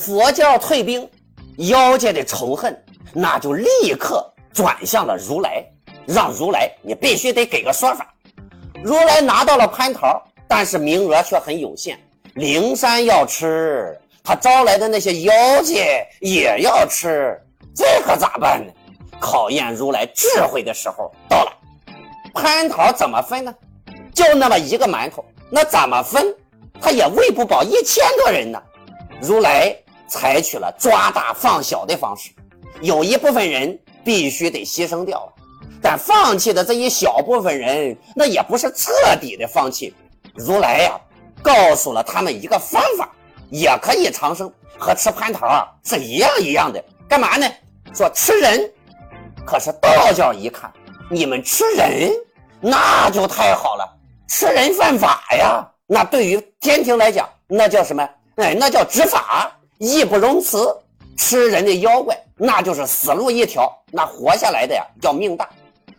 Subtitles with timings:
[0.00, 1.06] 佛教退兵，
[1.58, 2.74] 妖界的仇恨
[3.12, 5.62] 那就立刻转向了如来，
[6.06, 8.10] 让如来你必须得给个说法。
[8.82, 10.18] 如来拿到了蟠桃，
[10.48, 12.00] 但是名额却很有限，
[12.32, 13.94] 灵山要吃，
[14.24, 17.38] 他招来的那些妖界也要吃，
[17.74, 18.72] 这可咋办呢？
[19.20, 21.52] 考验如来智慧的时候到了。
[22.32, 23.54] 蟠桃怎么分呢？
[24.14, 26.34] 就那么一个馒头，那怎么分？
[26.80, 28.58] 他也喂不饱一千多人呢。
[29.20, 29.76] 如来
[30.10, 32.30] 采取了抓大放小的方式，
[32.82, 35.32] 有一部分人必须得牺牲掉了，
[35.80, 39.94] 但放弃的这一小部分人，那也不是彻底的放弃。
[40.34, 41.00] 如来呀，
[41.42, 43.08] 告诉了他们一个方法，
[43.50, 46.84] 也可以长生，和吃蟠桃啊是一样一样的。
[47.08, 47.46] 干嘛呢？
[47.94, 48.68] 说吃人。
[49.46, 50.70] 可是道教一看，
[51.08, 52.10] 你们吃人，
[52.60, 53.96] 那就太好了，
[54.28, 55.66] 吃人犯法呀。
[55.86, 58.08] 那对于天庭来讲，那叫什么？
[58.36, 60.74] 哎，那叫执法，义不容辞。
[61.16, 63.70] 吃人的妖怪，那就是死路一条。
[63.92, 65.50] 那活下来的呀，叫命大。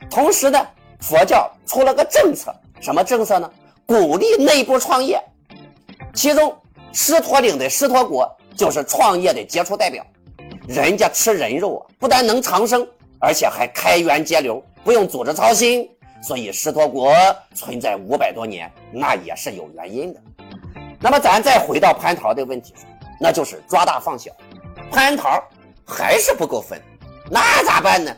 [0.09, 0.59] 同时呢，
[0.99, 3.47] 佛教出了个政策，什么政策呢？
[3.85, 5.21] 鼓励内部创业。
[6.15, 6.51] 其中，
[6.91, 10.03] 狮驼岭的狮驼国就是创业的杰出代表。
[10.67, 12.87] 人家吃人肉啊，不但能长生，
[13.19, 15.87] 而且还开源节流，不用组织操心。
[16.23, 17.13] 所以狮驼国
[17.53, 20.19] 存在五百多年，那也是有原因的。
[20.99, 22.85] 那么咱再回到蟠桃的问题上，
[23.23, 24.31] 那就是抓大放小，
[24.91, 25.39] 蟠桃
[25.85, 26.81] 还是不够分，
[27.29, 28.11] 那咋办呢？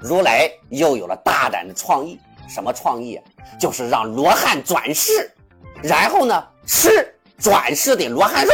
[0.00, 3.22] 如来又有了大胆的创意，什么创意啊？
[3.60, 5.32] 就是让罗汉转世，
[5.80, 8.52] 然后呢吃转世的罗汉肉。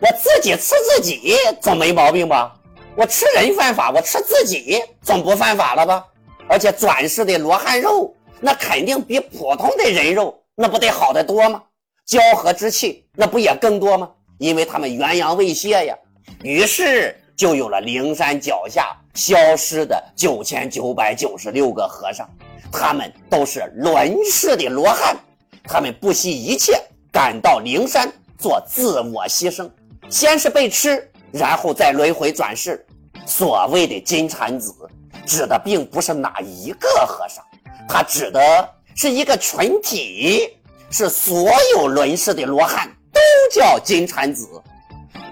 [0.00, 2.52] 我自己吃自己总没毛病吧？
[2.96, 6.04] 我吃人犯法，我吃自己总不犯法了吧？
[6.48, 11.62] 而且转世的罗汉肉，那肯定比普通的人肉那不得好得多吗？
[12.04, 14.10] 交合之气那不也更多吗？
[14.38, 15.96] 因为他们元阳未泄呀。
[16.42, 22.28] 于是就有了灵山脚下消失的九千九百九十六个和尚，
[22.70, 25.16] 他们都是轮世的罗汉，
[25.64, 26.80] 他们不惜一切
[27.10, 29.70] 赶到灵山做自我牺牲，
[30.08, 32.84] 先是被吃，然后再轮回转世。
[33.26, 34.74] 所谓的金蝉子。
[35.24, 37.44] 指的并不是哪一个和尚，
[37.88, 40.48] 他指的是一个群体，
[40.90, 42.90] 是所有轮世的罗汉
[43.52, 44.48] 叫金蝉子。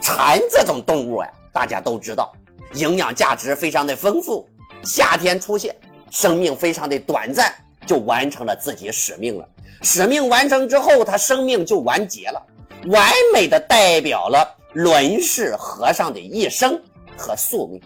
[0.02, 2.32] 蝉这种动物啊，大家都知道，
[2.74, 4.46] 营养价值非常的丰富。
[4.84, 5.74] 夏天出现，
[6.10, 7.52] 生命非常的短暂，
[7.86, 9.48] 就完成了自己使命了。
[9.82, 12.46] 使命完成之后，他生命就完结了，
[12.88, 16.78] 完美的代表了轮世和尚的一生
[17.16, 17.80] 和宿命。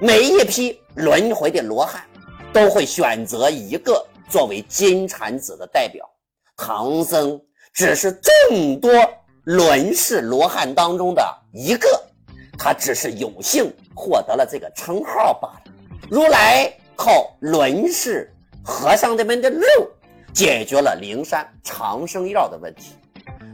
[0.00, 2.02] 每一批轮回的罗汉
[2.52, 6.08] 都会选择一个作为金蝉子的代表，
[6.56, 7.40] 唐僧
[7.72, 8.12] 只是
[8.48, 8.90] 众多
[9.44, 11.22] 轮是罗汉当中的
[11.52, 11.88] 一个，
[12.58, 15.62] 他只是有幸获得了这个称号罢了。
[16.10, 18.32] 如来靠轮世
[18.64, 19.66] 和尚的们的肉，
[20.32, 22.94] 解决了灵山长生药的问题，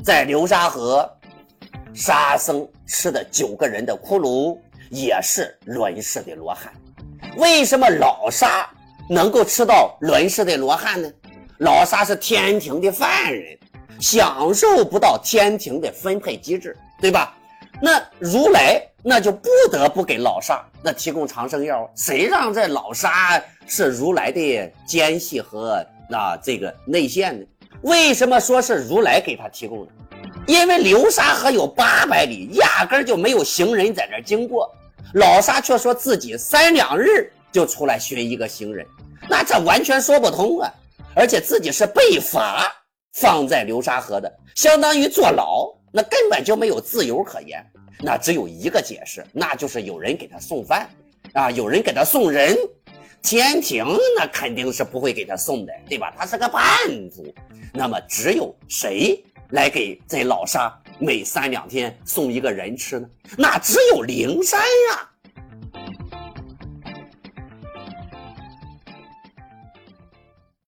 [0.04, 1.08] 在流沙河，
[1.94, 4.58] 沙僧吃的九个人的骷髅。
[4.90, 6.72] 也是轮氏的罗汉，
[7.36, 8.66] 为什么老沙
[9.06, 11.12] 能够吃到轮氏的罗汉呢？
[11.58, 13.58] 老沙是天庭的犯人，
[13.98, 17.34] 享受不到天庭的分配机制，对吧？
[17.80, 21.88] 那如来那就不得不给老沙那提供长生药。
[21.94, 27.46] 谁让这老沙是如来的奸细和那这个内线呢？
[27.82, 29.92] 为什么说是如来给他提供的？
[30.46, 34.68] 因为流沙河有八百里，压根就没有行人在这经过。
[35.14, 38.84] 老沙却说自己三两日就出来寻一个行人，
[39.28, 40.72] 那这完全说不通啊！
[41.14, 42.72] 而且自己是被罚
[43.12, 47.64] 放在流沙河的，相当于坐牢，那根本就没有自由可言。
[48.00, 50.88] 那只有一个解释，那就是有人给他送饭
[51.32, 52.56] 啊，有人给他送人。
[53.20, 53.84] 天庭
[54.16, 56.14] 那肯定是不会给他送的，对吧？
[56.16, 56.62] 他是个叛
[57.10, 57.34] 徒。
[57.72, 59.20] 那么只有谁
[59.50, 60.72] 来给这老沙？
[61.00, 65.10] 每三两天送一个人吃呢，那只有灵山呀。